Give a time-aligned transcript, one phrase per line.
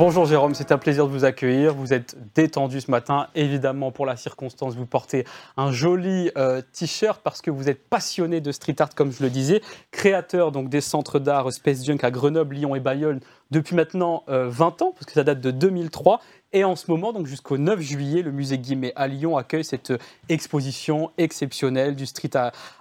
[0.00, 1.74] Bonjour Jérôme, c'est un plaisir de vous accueillir.
[1.74, 4.74] Vous êtes détendu ce matin, évidemment pour la circonstance.
[4.74, 5.26] Vous portez
[5.58, 9.28] un joli euh, t-shirt parce que vous êtes passionné de street art, comme je le
[9.28, 9.60] disais,
[9.90, 14.32] créateur donc des centres d'art Space Junk à Grenoble, Lyon et Bayonne depuis maintenant 20
[14.32, 16.22] euh, ans, parce que ça date de 2003.
[16.52, 19.92] Et en ce moment, donc jusqu'au 9 juillet, le musée Guimet à Lyon accueille cette
[20.28, 22.30] exposition exceptionnelle du street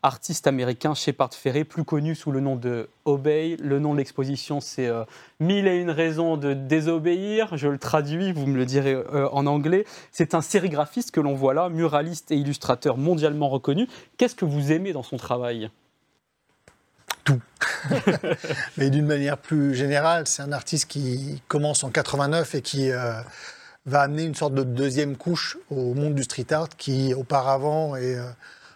[0.02, 3.58] artiste américain Shepard Ferré, plus connu sous le nom de Obey.
[3.59, 5.04] Le nom de l'exposition, c'est euh,
[5.40, 7.58] Mille et une raisons de désobéir.
[7.58, 9.86] Je le traduis, vous me le direz euh, en anglais.
[10.12, 13.88] C'est un sérigraphiste que l'on voit là, muraliste et illustrateur mondialement reconnu.
[14.17, 15.70] Qu'est-ce que vous aimez dans son travail?
[17.23, 17.42] Tout.
[18.78, 23.22] Mais d'une manière plus générale, c'est un artiste qui commence en 89 et qui euh,
[23.90, 28.16] va amener une sorte de deuxième couche au monde du street art qui auparavant est
[28.16, 28.30] euh,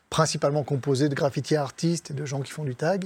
[0.09, 3.05] principalement composé de graffiti artistes et de gens qui font du tag.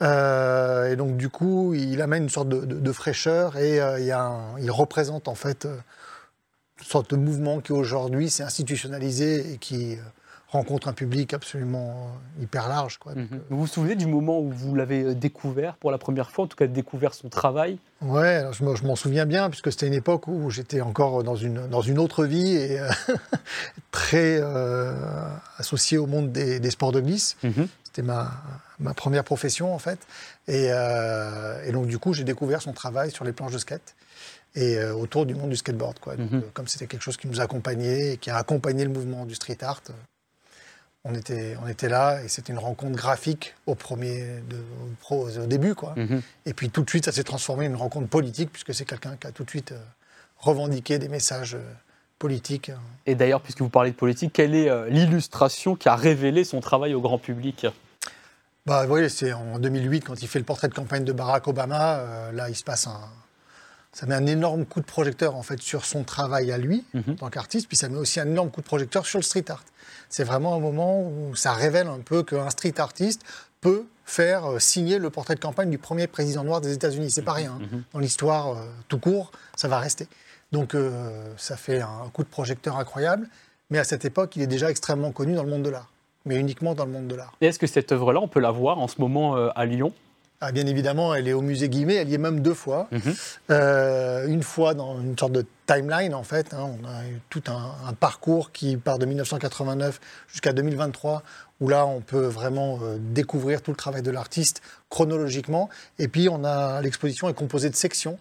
[0.00, 4.16] Euh, et donc du coup, il amène une sorte de, fraîcheur et il,
[4.60, 9.98] il, représente en fait une sorte de mouvement qui aujourd'hui s'est institutionnalisé et qui
[10.50, 12.10] rencontre un public absolument
[12.40, 12.98] hyper large.
[12.98, 13.14] Quoi.
[13.14, 13.28] Mhm.
[13.32, 16.44] Euh, vous vous souvenez du moment où vous l'avez euh, découvert pour la première fois,
[16.44, 17.78] en tout cas découvert son travail?
[18.00, 21.82] Ouais, je m'en souviens bien, puisque c'était une époque où j'étais encore dans une, dans
[21.82, 22.88] une autre vie et euh,
[23.90, 24.42] très
[25.58, 27.36] associé au monde des, sports de glisse.
[27.42, 27.68] Mhm.
[27.84, 28.30] C'était ma,
[28.78, 29.98] ma, première profession, en fait.
[30.46, 33.96] Et, et donc, du coup, j'ai découvert son travail sur les planches de skate
[34.54, 35.98] et autour du monde du skateboard.
[35.98, 36.16] Quoi.
[36.16, 36.42] Mhm.
[36.54, 39.58] comme c'était quelque chose qui nous accompagnait et qui a accompagné le mouvement du street
[39.62, 39.82] art,
[41.04, 44.58] on était, on était là et c'était une rencontre graphique au premier, de,
[45.10, 45.94] au, début, quoi.
[45.96, 46.22] Mhm.
[46.46, 49.16] Et puis tout de suite, ça s'est transformé en une rencontre politique puisque c'est quelqu'un
[49.16, 49.78] qui a tout de suite euh,
[50.38, 51.72] revendiqué des messages euh,
[52.18, 52.72] politiques.
[53.06, 56.60] Et d'ailleurs, puisque vous parlez de politique, quelle est euh, l'illustration qui a révélé son
[56.60, 57.66] travail au grand public?
[58.66, 62.30] Bah, oui, c'est en 2008 quand il fait le portrait de campagne de Barack Obama.
[62.32, 63.00] là, il se passe un,
[63.92, 67.12] ça met un énorme coup de projecteur en fait sur son travail à lui mhm.
[67.12, 69.44] en tant qu'artiste, puis ça met aussi un énorme coup de projecteur sur le street
[69.48, 69.64] art
[70.08, 73.22] c'est vraiment un moment où ça révèle un peu qu'un street artiste
[73.60, 77.10] peut faire euh, signer le portrait de campagne du premier président noir des États-Unis.
[77.10, 77.58] C'est pas rien.
[77.60, 77.66] Hein.
[77.72, 77.82] Mhm.
[77.92, 80.06] Dans l'histoire, euh, tout court, ça va rester.
[80.52, 83.28] Donc euh, ça fait un coup de projecteur incroyable.
[83.70, 85.90] Mais à cette époque, il est déjà extrêmement connu dans le monde de l'art.
[86.24, 87.34] Mais uniquement dans le monde de l'art.
[87.40, 89.92] Est-ce que cette œuvre-là, on peut la voir en ce moment à Lyon?
[90.40, 92.86] Ah, bien évidemment, elle est au musée Guimet, elle y est même deux fois.
[92.92, 93.14] Mhm.
[93.50, 96.54] Euh, une fois dans une sorte de timeline, en fait.
[96.54, 96.70] Hein.
[96.80, 101.24] on a eu tout un, parcours qui part de 1989 jusqu'à 2023,
[101.60, 105.68] où là, on peut vraiment euh, découvrir tout le travail de l'artiste chronologiquement.
[105.98, 108.16] Et puis, on a l'exposition est composée de sections.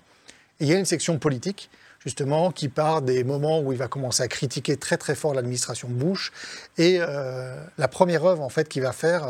[0.60, 1.70] Et il y a une section politique
[2.04, 5.90] justement, qui part des moments où il va commencer à critiquer très très fort l'administration
[5.90, 6.32] Bush.
[6.78, 9.28] Et euh, la première œuvre, en fait, qu'il va faire,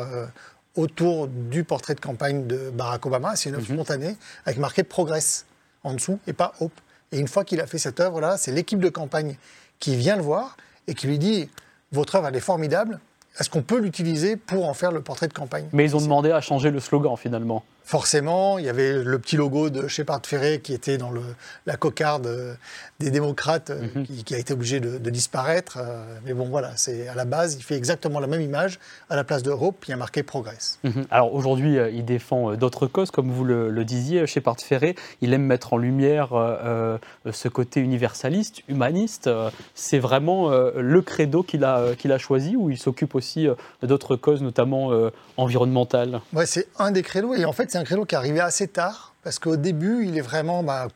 [0.78, 3.36] autour du portrait de campagne de Barack Obama.
[3.36, 3.76] C'est une œuvre mhm.
[3.76, 4.16] spontanée
[4.46, 5.46] avec marqué Progress
[5.84, 6.72] en dessous et pas Hope.
[7.12, 9.36] Et une fois qu'il a fait cette œuvre-là, c'est l'équipe de campagne
[9.80, 10.56] qui vient le voir
[10.88, 11.50] et qui lui dit
[11.92, 13.00] Votre œuvre, elle est formidable.
[13.40, 15.68] Est-ce qu'on peut l'utiliser pour en faire le portrait de campagne?
[15.74, 19.38] Mais ils ont demandé à changer le slogan finalement forcément, il y avait le petit
[19.38, 21.22] logo de Shepard Ferré qui était dans le,
[21.66, 22.58] la cocarde
[23.00, 24.06] des démocrates, euh, mhm.
[24.26, 25.78] qui, a été obligé de, disparaître.
[25.80, 28.80] Euh, mais bon, voilà, c'est à la base, il fait exactement la même image.
[29.10, 30.80] À la place de Hope, il y a marqué Progress.
[30.84, 31.06] Mhm.
[31.12, 34.96] Alors aujourd'hui, euh, il défend d'autres causes, comme vous le, disiez, Shepard Ferré.
[35.22, 36.30] Il aime mettre en lumière
[37.32, 39.30] ce côté universaliste, humaniste.
[39.76, 43.48] C'est vraiment le credo qu'il a, qu'il a choisi, ou il s'occupe aussi
[43.82, 44.92] d'autres causes, notamment
[45.38, 46.20] environnementales?
[46.34, 47.36] Ouais, c'est un des credos.
[47.36, 50.22] Et en fait, un créneau qui est arrivé assez tard, parce qu'au début, il est
[50.22, 50.88] vraiment, bah,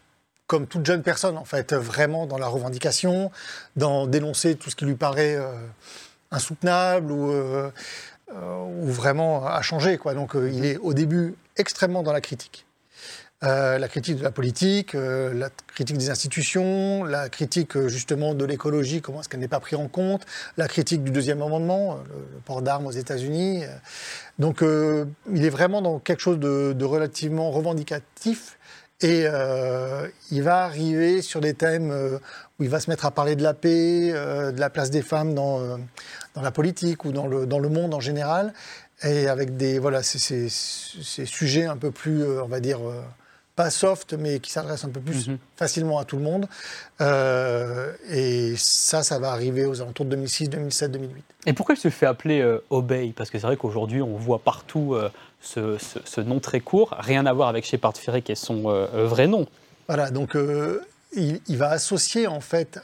[0.48, 3.32] comme toute jeune personne, en fait, vraiment dans la revendication,
[3.76, 5.54] dans dénoncer tout ce qui lui paraît euh,
[6.32, 7.72] insoutenable ou, euh,
[8.34, 9.98] euh, ou, vraiment à changer.
[9.98, 10.14] Quoi.
[10.14, 12.66] Donc, il est au début extrêmement dans la critique.
[13.44, 18.36] Euh, la critique de la politique, euh, la critique des institutions, la critique euh, justement
[18.36, 20.28] de l'écologie, comment est-ce qu'elle n'est pas prise en compte,
[20.58, 23.64] la critique du deuxième amendement, le, port d'armes aux États-Unis.
[24.38, 28.60] Donc il est vraiment dans quelque chose de, de relativement revendicatif
[29.02, 29.26] et
[30.32, 31.92] il va arriver sur des thèmes
[32.60, 35.34] où il va se mettre à parler de la paix, de la place des femmes
[35.34, 35.78] dans,
[36.34, 38.54] dans la politique ou dans le, dans le monde en général
[39.04, 42.80] et avec des voilà ces sujets un peu plus on va dire
[43.56, 45.38] pas soft, mais qui s'adresse un peu plus mhm.
[45.56, 46.48] facilement à tout le monde.
[47.02, 51.24] Euh, et ça, ça va arriver aux alentours de 2006, 2007, 2008.
[51.48, 53.14] Et pourquoi il se fait appeler euh, Obey?
[53.16, 55.10] Parce que c'est vrai qu'aujourd'hui, on voit partout euh,
[55.42, 59.48] ce, nom très court, rien à voir avec Shepard Ferré, qui est son vrai nom.
[59.88, 60.38] Voilà, donc
[61.14, 62.80] il, va associer en fait,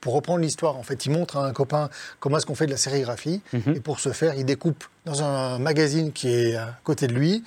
[0.00, 1.90] pour reprendre l'histoire, en fait, il montre à un copain
[2.20, 3.74] comment est-ce qu'on fait de la sérigraphie, mhm.
[3.76, 7.42] et pour ce faire, il découpe dans un magazine qui est à côté de lui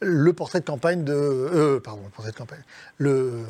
[0.00, 2.62] le portrait de campagne de, euh, pardon, le portrait de campagne,
[2.98, 3.44] le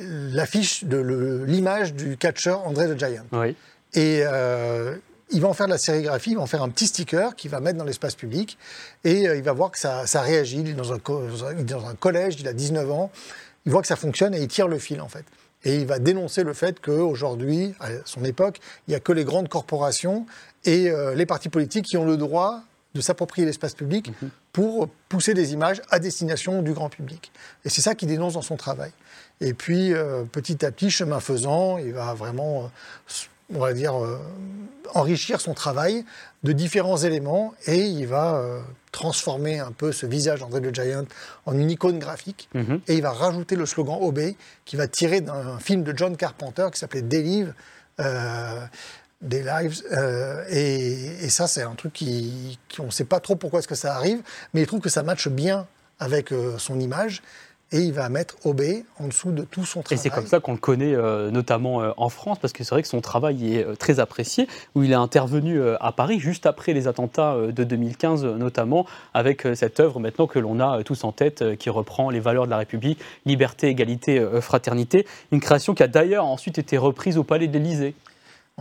[0.00, 3.24] l'affiche de l'image du catcheur André the Giant.
[3.32, 3.56] Oui.
[3.94, 4.96] Et euh,
[5.30, 7.50] il va en faire de la sérigraphie, il va en faire un petit sticker qu'il
[7.50, 8.58] va mettre dans l'espace public
[9.04, 10.60] et euh, il va voir que ça, ça réagit.
[10.60, 13.10] Il est dans un, dans un collège, il a 19 ans,
[13.66, 15.24] il voit que ça fonctionne et il tire le fil en fait.
[15.64, 18.58] Et il va dénoncer le fait qu'aujourd'hui, à son époque,
[18.88, 20.26] il n'y a que les grandes corporations
[20.64, 22.62] et euh, les partis politiques qui ont le droit
[22.94, 24.30] de s'approprier l'espace public mhm.
[24.52, 27.32] pour pousser des images à destination du grand public.
[27.64, 28.92] Et c'est ça qu'il dénonce dans son travail.
[29.40, 32.70] Et puis, euh, petit à petit, chemin faisant, il va vraiment
[33.54, 34.18] on va dire, euh,
[34.94, 36.04] enrichir son travail
[36.42, 38.60] de différents éléments et il va euh,
[38.90, 41.04] transformer un peu ce visage d'André le Giant
[41.46, 42.80] en une icône graphique mhm.
[42.88, 46.68] et il va rajouter le slogan Obey qui va tirer d'un film de John Carpenter
[46.72, 47.02] qui s'appelait.
[48.00, 48.66] Euh,
[49.22, 49.82] des lives
[50.50, 53.94] et, ça c'est un truc qui, on ne sait pas trop pourquoi est-ce que ça
[53.94, 54.20] arrive
[54.52, 55.66] mais il trouve que ça matche bien
[55.98, 57.22] avec son image
[57.72, 58.60] et il va mettre OB
[59.00, 59.98] en dessous de tout son travail.
[59.98, 62.74] Et c'est comme ça qu'on le connaît euh, notamment euh, en France, parce que c'est
[62.74, 66.46] vrai que son travail est euh, très apprécié, où il est intervenu à Paris juste
[66.46, 71.12] après les attentats de 2015 notamment, avec cette œuvre maintenant que l'on a tous en
[71.12, 75.88] tête, qui reprend les valeurs de la République, liberté, égalité, fraternité, une création qui a
[75.88, 77.94] d'ailleurs ensuite été reprise au Palais de l'Élysée.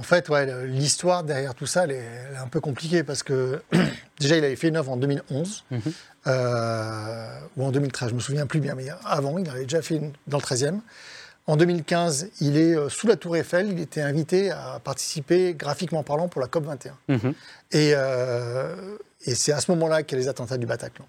[0.01, 3.61] En fait, ouais, l'histoire derrière tout ça, elle est, un peu compliquée parce que
[4.19, 5.79] déjà, il avait fait une œuvre en 2011 mhm.
[6.25, 9.97] euh, ou en 2013, je me souviens plus bien, mais avant, il avait déjà fait
[9.97, 10.79] une dans le 13e.
[11.45, 13.69] En 2015, il est euh, sous la Tour Eiffel.
[13.71, 16.97] Il était invité à participer, graphiquement parlant, pour la COP 21.
[17.07, 17.33] Mhm.
[17.71, 21.05] Et, euh, et c'est à ce moment-là qu'il y a les attentats du Bataclan.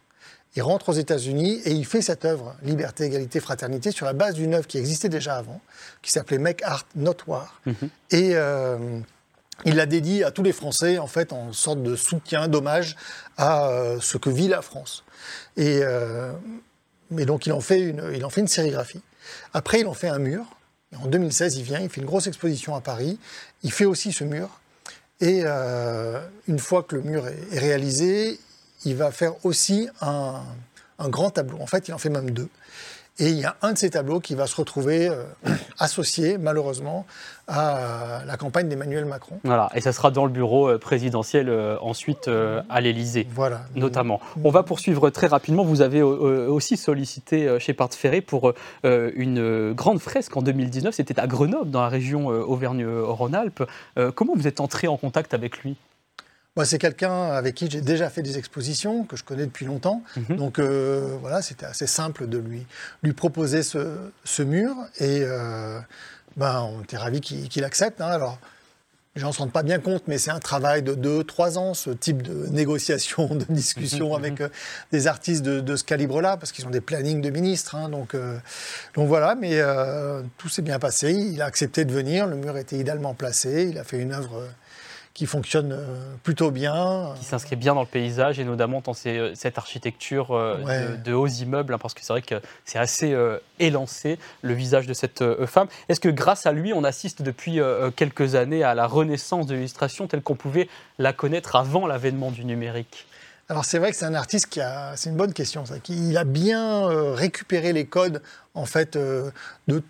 [0.54, 4.34] Il rentre aux États-Unis et il fait cette œuvre, Liberté, Égalité, Fraternité, sur la base
[4.34, 5.60] d'une œuvre qui existait déjà avant,
[6.02, 7.60] qui s'appelait Make Art Not War.
[7.64, 7.74] Mhm.
[8.10, 8.76] Et euh,
[9.64, 12.96] il la dédie à tous les Français, en fait, en sorte de soutien, d'hommage
[13.38, 15.04] à euh, ce que vit la France.
[15.56, 16.32] Et, euh,
[17.10, 19.00] mais donc, il en, fait une, il en fait une sérigraphie.
[19.54, 20.44] Après, il en fait un mur.
[21.02, 23.18] en 2016, il vient, il fait une grosse exposition à Paris.
[23.62, 24.50] Il fait aussi ce mur.
[25.20, 28.40] Et une fois que le mur est réalisé,
[28.84, 30.40] il va faire aussi un,
[31.08, 31.58] grand tableau.
[31.60, 32.48] En fait, il en fait même deux.
[33.18, 35.24] Et il y a un de ces tableaux qui va se retrouver euh,
[35.78, 37.04] associé, malheureusement,
[37.46, 39.38] à la campagne d'Emmanuel Macron.
[39.44, 42.30] Voilà, et ça sera dans le bureau euh, présidentiel euh, ensuite
[42.70, 43.62] à l'Élysée, voilà.
[43.74, 44.20] notamment.
[44.42, 45.62] On va poursuivre très rapidement.
[45.62, 50.94] Vous avez aussi sollicité chez Part Ferré pour une grande fresque en 2019.
[50.94, 53.64] C'était à Grenoble, dans la région Auvergne-Rhône-Alpes.
[54.14, 55.76] comment vous êtes entré en contact avec lui?
[56.54, 60.02] Moi, c'est quelqu'un avec qui j'ai déjà fait des expositions, que je connais depuis longtemps.
[60.16, 60.36] Mhm.
[60.36, 62.66] Donc euh, voilà, c'était assez simple de lui,
[63.02, 64.74] lui proposer ce, ce mur.
[64.98, 65.80] Et euh,
[66.36, 68.02] ben, on était ravis qu'il accepte.
[68.02, 68.08] Hein.
[68.08, 68.38] Alors,
[69.14, 71.72] les gens ne se rendent pas bien compte, mais c'est un travail de 2-3 ans,
[71.72, 74.24] ce type de négociation, de discussion mhm.
[74.24, 74.48] avec euh,
[74.90, 77.76] des artistes de, de ce calibre-là, parce qu'ils ont des plannings de ministres.
[77.76, 77.88] Hein.
[77.88, 78.14] donc,
[78.94, 79.58] donc voilà, mais
[80.36, 81.12] tout s'est bien passé.
[81.12, 84.46] Il a accepté de venir, le mur était idéalement placé, il a fait une œuvre
[85.14, 87.14] qui fonctionne euh, plutôt bien.
[87.18, 91.26] Qui s'inscrit bien dans le paysage et notamment dans euh, cette architecture euh, de, hauts
[91.26, 93.16] immeubles, hein, parce que c'est vrai que c'est assez
[93.58, 95.68] élancé, le visage de cette femme.
[95.88, 97.60] Est-ce que grâce à lui, on assiste depuis
[97.96, 102.44] quelques années à la renaissance de l'illustration telle qu'on pouvait la connaître avant l'avènement du
[102.44, 103.06] numérique?
[103.48, 106.16] Alors c'est vrai que c'est un artiste qui a, c'est une bonne question, ça, qui
[106.16, 108.22] a bien récupéré les codes
[108.54, 109.82] en fait de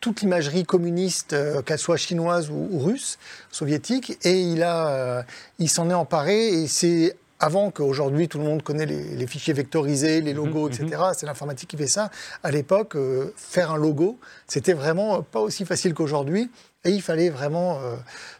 [0.00, 3.18] toute l'imagerie communiste, euh, qu'elle soit chinoise ou, russe,
[3.50, 5.22] soviétique, et il, a, euh,
[5.58, 10.22] il s'en est emparé, et c'est avant qu'aujourd'hui tout le monde connaît les, fichiers vectorisés,
[10.22, 10.86] les logos, mhm, etc.
[10.86, 11.14] Mhm.
[11.14, 12.10] C'est l'informatique qui fait ça.
[12.42, 16.50] À l'époque, euh, faire un logo, c'était vraiment pas aussi facile qu'aujourd'hui.
[16.84, 17.80] Et il fallait vraiment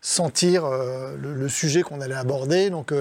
[0.00, 2.70] sentir le, le, sujet qu'on allait aborder.
[2.70, 2.92] Donc,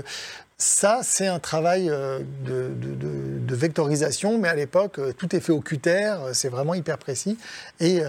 [0.57, 5.59] ça, c'est un travail euh, de, vectorisation, mais à l'époque, euh, tout est fait au
[5.59, 7.37] cutter, euh, c'est vraiment hyper précis.
[7.81, 8.01] Et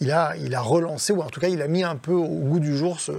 [0.00, 2.26] il, a, il a relancé, ou en tout cas, il a mis un peu au
[2.26, 3.12] goût du jour ce,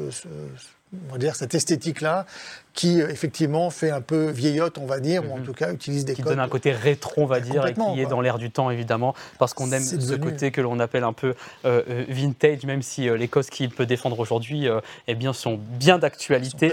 [1.07, 2.25] on va dire, cette esthétique-là,
[2.73, 5.43] qui effectivement fait un peu vieillotte, on va dire, ou en mhm.
[5.43, 6.31] tout cas utilise des qui codes.
[6.31, 9.13] donne un côté rétro, on va dire, et qui est dans l'air du temps, évidemment,
[9.37, 13.09] parce qu'on aime ce côté que l'on appelle un peu euh, euh, vintage, même si
[13.09, 14.67] euh, les causes qu'il peut défendre aujourd'hui
[15.07, 16.71] eh bien, sont bien d'actualité.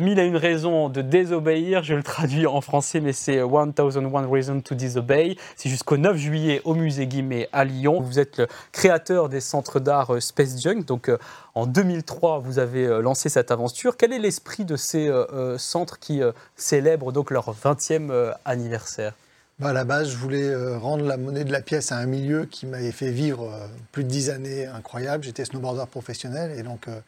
[0.00, 4.60] mille et une raisons de désobéir, je le traduis en français, mais c'est 1001 Reasons
[4.60, 5.36] to Disobey.
[5.56, 8.00] C'est jusqu'au 9 juillet au musée Guimet à Lyon.
[8.00, 11.10] Vous êtes le créateur des centres d'art Space Junk, donc
[11.54, 13.96] en 2003, vous avez lancé cette aventure.
[13.96, 19.14] Quel est l'esprit de ces euh, centres qui euh, célèbrent donc leur 20e euh, anniversaire?
[19.58, 22.06] Bah, À la base, je voulais euh, rendre la monnaie de la pièce à un
[22.06, 25.24] milieu qui m'avait fait vivre euh, plus de dix années incroyables.
[25.24, 26.98] J'étais snowboarder professionnel et donc euh,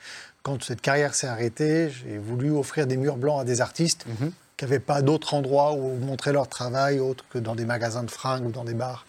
[0.43, 4.31] quand cette carrière s'est arrêtée, j'ai voulu offrir des murs blancs à des artistes Mhm.
[4.57, 8.11] qui n'avaient pas d'autres endroits où montrer leur travail autre que dans des magasins de
[8.13, 9.05] fringues ou dans des bars.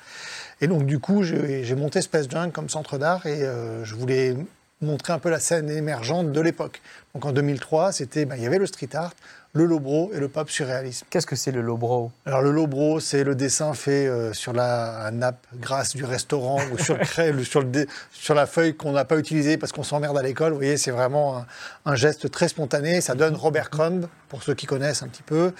[0.60, 4.36] Et donc du coup, j'ai monté Space Junk comme centre d'art et euh, je voulais
[4.82, 6.82] montrer un peu la scène émergente de l'époque.
[7.14, 9.14] Donc en 2003, c'était, ben, il y avait le street art,
[9.58, 11.06] le lowbrow et le pop surréalisme.
[11.10, 15.10] Qu'est-ce que c'est le lowbrow Alors le lowbrow, c'est le dessin fait euh, sur la
[15.12, 19.04] nappe grasse du restaurant ou sur, le sur, le dé- sur la feuille qu'on n'a
[19.04, 20.52] pas utilisée parce qu'on s'emmerde à l'école.
[20.52, 21.46] Vous voyez, c'est vraiment un,
[21.86, 23.02] un geste très spontané.
[23.02, 25.52] Ça donne Robert Crumb, pour ceux qui connaissent un petit peu.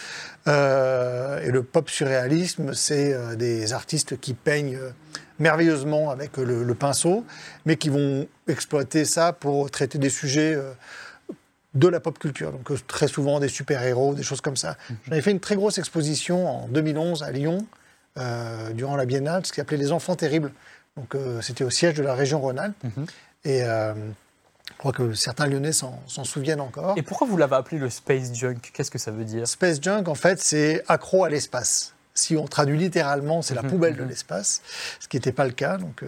[0.48, 4.80] Euh, et le pop surréalisme, c'est euh, des artistes qui peignent
[5.40, 7.26] merveilleusement avec le, le pinceau,
[7.66, 10.56] mais qui vont exploiter ça pour traiter des sujets...
[11.78, 14.78] de la pop culture, donc euh, très souvent des super-héros, des choses comme ça.
[15.08, 17.66] J'avais fait une très grosse exposition en 2011 à Lyon,
[18.18, 20.52] euh, durant la Biennale, ce qui s'appelait Les Enfants Terribles.
[20.96, 22.84] Donc euh, c'était au siège de la région Rhône-Alpes.
[22.84, 23.06] Mhm.
[23.46, 23.94] Et euh,
[24.72, 26.98] je crois que certains Lyonnais s'en souviennent encore.
[26.98, 28.58] Et pourquoi vous l'avez appelé le space junk?
[28.74, 29.48] Qu'est-ce que ça veut dire?
[29.48, 31.94] Space Junk, en fait, c'est accro à l'espace.
[32.14, 34.10] Si on traduit littéralement, c'est la Mhm, poubelle de mhm.
[34.10, 34.62] l'espace,
[35.00, 35.78] ce qui n'était pas le cas.
[35.78, 36.08] Donc, euh,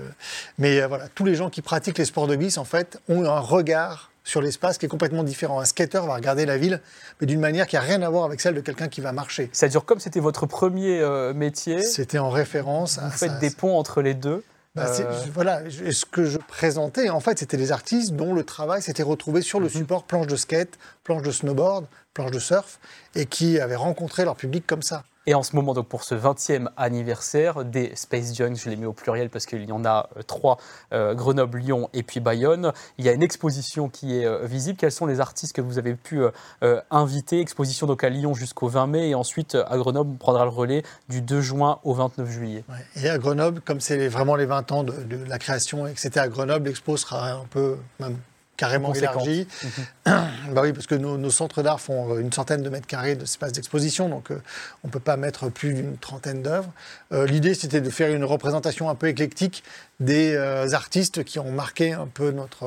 [0.57, 3.23] mais euh, voilà, tous les gens qui pratiquent les sports de glisse, en fait, ont
[3.25, 5.59] un regard sur l'espace qui est complètement différent.
[5.59, 6.81] Un skater va regarder la ville,
[7.19, 9.49] mais d'une manière qui n'a rien à voir avec celle de quelqu'un qui va marcher.
[9.51, 13.37] C'est-à-dire, comme c'était votre premier euh, métier, C'était en référence à vous faites ça.
[13.39, 14.43] des ponts entre les deux.
[14.75, 18.43] Bah, Euh, voilà, je- ce que je présentais, en fait, c'était des artistes dont le
[18.43, 19.71] travail s'était retrouvé sur le Mhm.
[19.71, 22.79] support planche de skate, planche de snowboard, planche de surf,
[23.15, 25.03] et qui avaient rencontré leur public comme ça.
[25.29, 28.87] Et en ce moment, donc pour ce 20e anniversaire des Space Junks, je les mets
[28.87, 30.57] au pluriel parce qu'il y en a euh, trois,
[30.91, 34.79] euh, Grenoble, Lyon et puis Bayonne, il y a une exposition qui est euh, visible.
[34.79, 36.21] Quels sont les artistes que vous avez pu
[36.63, 37.41] euh, inviter?
[37.41, 40.81] Exposition donc à Lyon jusqu'au 20 mai et ensuite à Grenoble, on prendra le relais
[41.09, 42.63] du 2 juin au 29 juillet.
[42.67, 43.03] Ouais.
[43.03, 45.99] Et à Grenoble, comme c'est vraiment les 20 ans de, de la création et que
[45.99, 48.17] c'était à Grenoble, l'expo sera un peu, même
[48.59, 49.25] carrément Conséquente.
[49.25, 49.47] élargie.
[50.05, 53.15] bah oui, parce que nos, nos centres d'art font euh, une centaine de mètres carrés
[53.15, 54.41] d'espace d'exposition, donc euh,
[54.83, 56.71] on ne peut pas mettre plus d'une trentaine d'œuvres.
[57.13, 59.63] Euh, L'idée, c'était de faire une représentation un peu éclectique
[59.99, 62.65] des euh, artistes qui ont marqué un peu notre...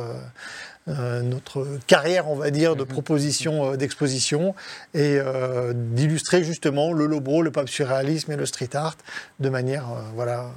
[0.89, 4.55] euh, notre carrière, on va dire, de proposition euh, d'exposition
[4.95, 8.97] et euh, d'illustrer justement le lobro, le pop surréalisme et le street art
[9.39, 9.85] de manière
[10.17, 10.51] voilà,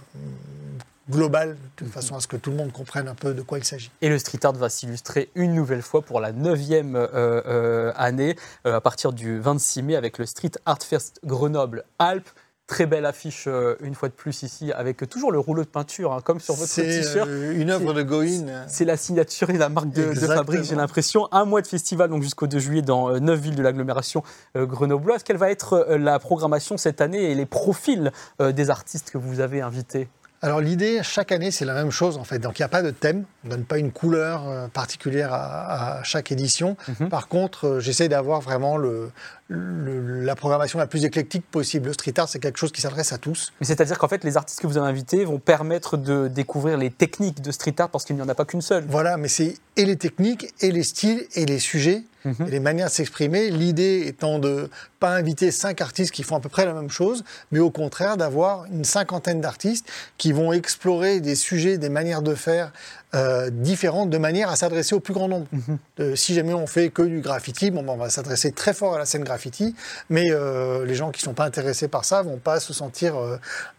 [1.10, 3.64] globale, de façon à ce que tout le monde comprenne un peu de quoi il
[3.64, 3.92] s'agit.
[4.02, 8.36] Et le street art va s'illustrer une nouvelle fois pour la neuvième euh, euh, année
[8.66, 12.30] euh, à partir du 26 mai avec le Street Art Fest Grenoble-Alpes.
[12.68, 13.48] Très belle affiche
[13.82, 16.68] une fois de plus ici avec toujours le rouleau de peinture hein, comme sur votre
[16.68, 17.30] C'est t-shirt.
[17.30, 18.66] euh, une œuvre de Goïn.
[18.68, 21.28] C'est la signature et la marque de, fabrique, j'ai l'impression.
[21.32, 24.24] Un mois de festival, donc jusqu'au 2 juillet, dans neuf villes de l'agglomération
[24.56, 25.22] grenobloise.
[25.22, 29.62] Quelle va être la programmation cette année et les profils des artistes que vous avez
[29.62, 30.10] invités?
[30.42, 32.38] Alors l'idée, chaque année, c'est la même chose en fait.
[32.40, 35.34] Donc il n'y a pas de thème, on ne donne pas une couleur euh, particulière
[35.34, 36.78] à, à chaque édition.
[37.00, 37.10] Mhm.
[37.10, 39.10] Par contre, euh, j'essaie d'avoir vraiment le,
[39.48, 41.88] le- la programmation la plus éclectique possible.
[41.88, 43.54] Le street art, c'est quelque chose qui s'adresse à tous.
[43.60, 46.92] Mais c'est-à-dire qu'en fait, les artistes que vous avez invités vont permettre de découvrir les
[46.92, 48.86] techniques de street art parce qu'il n'y en a pas qu'une seule.
[48.88, 52.48] Voilà, mais c'est et les techniques, et les styles, et les sujets, Mhm.
[52.48, 53.52] et les manières de s'exprimer.
[53.52, 57.24] L'idée étant de pas inviter cinq artistes qui font à peu près la même chose,
[57.52, 62.34] mais au contraire d'avoir une cinquantaine d'artistes qui vont explorer des sujets, des manières de
[62.34, 62.72] faire
[63.16, 65.48] euh, différentes, de manière à s'adresser au plus grand nombre.
[65.52, 65.78] Mhm.
[66.02, 68.96] Euh, si jamais on fait que du graffiti, bon, ben, on va s'adresser très fort
[68.96, 69.74] à la scène graffiti,
[70.10, 73.16] mais euh, les gens qui sont pas intéressés par ça vont pas se sentir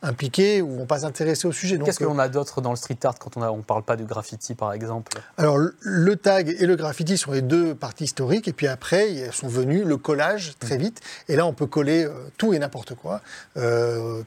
[0.02, 1.78] impliqués ou vont pas s'intéresser au sujet.
[1.78, 3.96] Qu'est-ce que l'on a d'autre dans le street art quand on ne on parle pas
[3.96, 5.18] de graffiti, par exemple?
[5.36, 9.12] Alors, le- le tag et le graffiti sont les deux parties historiques, et puis après,
[9.12, 12.94] ils sont venus le collage très vite, et là, on peut coller tout et n'importe
[12.94, 13.20] quoi.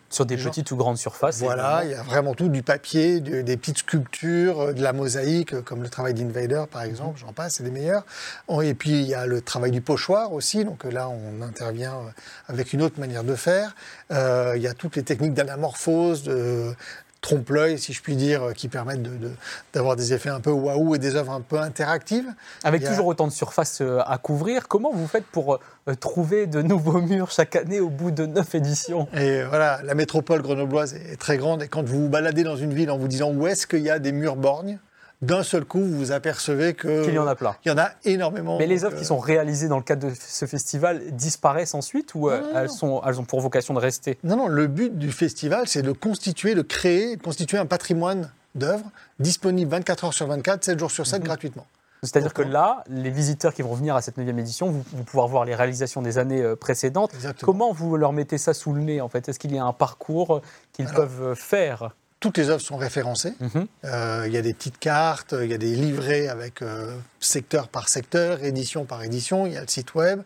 [0.10, 3.42] Sur des petites ou grandes surfaces voilà, il y a vraiment tout, du papier, de-
[3.42, 7.56] des petites sculptures, de la mosaïque, euh, comme le travail d'Invader, par exemple, j'en passe,
[7.56, 8.06] c'est des meilleurs.
[8.48, 11.94] Oh, Et puis, il y a le travail du pochoir aussi, donc là, on intervient
[11.96, 12.10] euh,
[12.48, 13.76] avec une autre manière de faire.
[14.12, 16.74] Euh, il y a toutes les techniques d'anamorphose, de
[17.22, 19.32] trompe-l'œil, si je puis dire, qui permettent de- de-
[19.74, 22.28] d'avoir des effets un peu waouh et des œuvres un peu interactives.
[22.64, 25.60] Avec a- toujours autant de surfaces euh, à couvrir, comment vous faites pour
[26.00, 29.10] trouver de nouveaux murs chaque année au bout de neuf éditions?
[29.14, 32.74] Et voilà, la métropole grenobloise est très grande et quand vous vous baladez dans une
[32.74, 34.80] ville en vous disant où est-ce qu'il y a des murs borgnes,
[35.22, 37.56] d'un seul coup, vous vous apercevez que Qu'il y en a plein.
[37.66, 38.58] il y en a énormément.
[38.58, 42.16] Mais les œuvres euh, qui sont réalisées dans le cadre de ce festival disparaissent ensuite
[42.16, 42.74] ou euh, Non, non, elles, non.
[42.74, 44.18] sont, elles ont pour vocation de rester?
[44.24, 48.32] Non, non, le but du festival, c'est de constituer, de créer, de constituer un patrimoine
[48.56, 51.26] d'œuvres disponible 24 heures sur 24, 7 jours sur 7 Mhm.
[51.26, 51.66] gratuitement.
[52.02, 55.28] C'est-à-dire que là, les visiteurs qui vont venir à cette 9e édition vous vont pouvoir
[55.28, 57.14] voir les réalisations des années euh, précédentes.
[57.14, 57.52] Exactement.
[57.52, 59.28] Comment vous leur mettez ça sous le nez en fait?
[59.28, 61.94] Est-ce qu'il y a un parcours qu'ils peuvent faire?
[62.20, 63.34] Toutes les œuvres sont référencées.
[63.40, 63.68] Mhm.
[63.86, 67.70] Euh, Il y a des petites cartes, il y a des livrets avec euh, secteur
[67.70, 69.48] par secteur, édition par édition.
[69.48, 70.22] Il y a le site web.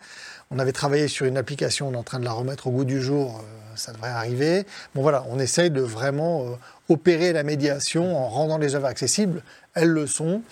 [0.49, 2.85] On avait travaillé sur une application, on est en train de la remettre au goût
[2.85, 3.39] du jour.
[3.39, 4.65] euh, ça devrait arriver.
[4.93, 6.45] Bon voilà, on essaye de vraiment
[6.89, 9.41] opérer la médiation en rendant les œuvres accessibles.
[9.73, 10.43] Elles le sont.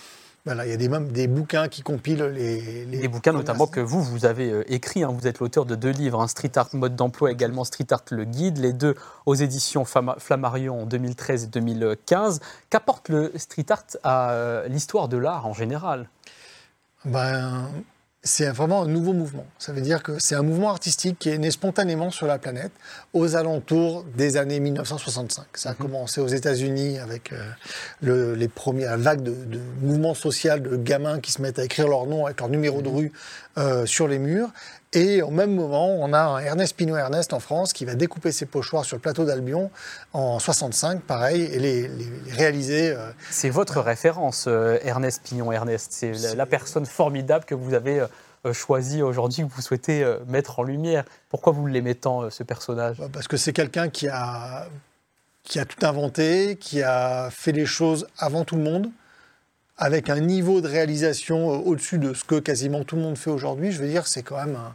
[0.43, 3.67] Voilà, il y a des, même des bouquins qui compilent les, les Des bouquins notamment
[3.67, 5.03] que vous, vous avez euh, écrits.
[5.03, 5.15] hein.
[5.15, 8.23] Vous êtes l'auteur de deux livres, un Street Art Mode d'emploi, également Street Art le
[8.23, 8.95] Guide, les deux
[9.27, 12.39] aux éditions Flammarion en 2013 et 2015.
[12.71, 16.09] Qu'apporte le street art à euh, l'histoire de l'art en général?
[17.05, 17.69] Ben,
[18.23, 19.45] c'est vraiment un nouveau mouvement.
[19.57, 22.71] Ça veut dire que c'est un mouvement artistique qui est né spontanément sur la planète
[23.13, 25.45] aux alentours des années 1965.
[25.55, 27.43] Ça a commencé aux États-Unis avec euh,
[28.01, 31.87] le- les premières vagues de, de mouvements sociaux de gamins qui se mettent à écrire
[31.87, 33.11] leur nom avec leur numéro de rue
[33.57, 34.49] euh, sur les murs.
[34.93, 38.33] Et au même moment, on a un Ernest Pinault Ernest en France qui va découper
[38.33, 39.71] ses pochoirs sur le plateau d'Albion
[40.11, 42.89] en 65, pareil, et les, les- les réaliser.
[42.91, 45.93] euh, C'est votre référence, euh, Ernest Pignon Ernest.
[45.93, 48.05] C'est la, la personne formidable que vous avez
[48.45, 51.05] euh, choisie aujourd'hui, que vous souhaitez mettre en lumière.
[51.29, 52.97] Pourquoi vous l'aimez tant, ce personnage?
[52.97, 54.67] Bah, Parce que c'est quelqu'un qui a,
[55.43, 58.89] qui a tout inventé, qui a fait les choses avant tout le monde,
[59.77, 63.29] avec un niveau de réalisation euh, au-dessus de ce que quasiment tout le monde fait
[63.31, 63.71] aujourd'hui.
[63.71, 64.73] Je veux dire, c'est quand même un.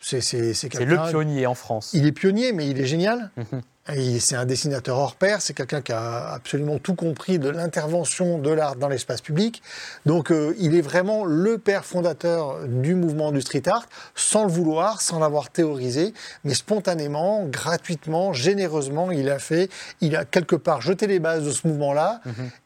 [0.00, 1.90] C'est c'est- c'est C'est le pionnier en France.
[1.94, 3.30] Il est pionnier, mais il est génial.
[3.36, 3.62] Mhm.
[3.88, 8.48] C'est un dessinateur hors pair, c'est quelqu'un qui a absolument tout compris de l'intervention de
[8.50, 9.60] l'art dans l'espace public.
[10.06, 14.52] Donc euh, il est vraiment le père fondateur du mouvement du street art, sans le
[14.52, 19.68] vouloir, sans l'avoir théorisé, mais spontanément, gratuitement, généreusement, il a fait,
[20.00, 22.20] il a quelque part jeté les bases de ce mouvement-là,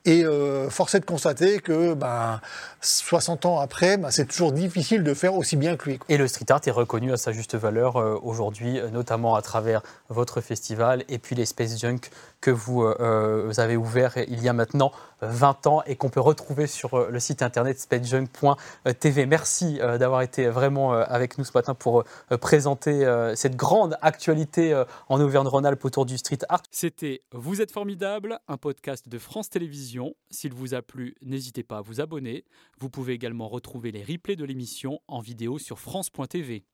[0.04, 2.42] et euh, force est de constater que ben,
[2.82, 5.98] 60 ans après, ben, c'est toujours difficile de faire aussi bien que lui.
[5.98, 6.06] quoi.
[6.08, 9.42] Et le street art est reconnu à sa juste valeur euh, aujourd'hui, euh, notamment à
[9.42, 12.10] travers votre festival et puis les Space Junk
[12.40, 16.10] que vous, euh, euh, vous avez ouvert il y a maintenant 20 ans et qu'on
[16.10, 19.26] peut retrouver sur euh, le site internet spacejunk.tv.
[19.26, 22.04] Merci d'avoir été vraiment avec nous ce matin pour
[22.40, 26.62] présenter cette grande actualité en Auvergne-Rhône-Alpes autour du street art.
[26.70, 30.14] C'était Vous êtes formidable, un podcast de France Télévisions.
[30.30, 32.44] S'il vous a plu, n'hésitez pas à vous abonner.
[32.78, 36.66] Vous pouvez également retrouver les replays de l'émission en vidéo sur France.tv.